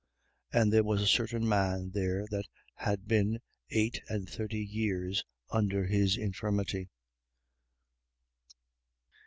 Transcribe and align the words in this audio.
5:5. 0.55 0.59
And 0.59 0.73
there 0.73 0.83
was 0.83 0.99
a 1.03 1.07
certain 1.07 1.47
man 1.47 1.91
there 1.91 2.25
that 2.31 2.45
had 2.77 3.07
been 3.07 3.37
eight 3.69 4.01
and 4.09 4.27
thirty 4.27 4.57
years 4.65 5.23
under 5.51 5.85
his 5.85 6.17
infirmity. 6.17 6.89